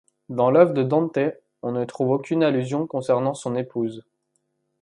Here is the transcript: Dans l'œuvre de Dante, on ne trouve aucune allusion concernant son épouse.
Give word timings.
Dans 0.29 0.49
l'œuvre 0.49 0.73
de 0.73 0.81
Dante, 0.81 1.19
on 1.61 1.71
ne 1.73 1.85
trouve 1.85 2.09
aucune 2.09 2.41
allusion 2.41 2.87
concernant 2.87 3.35
son 3.35 3.55
épouse. 3.55 4.03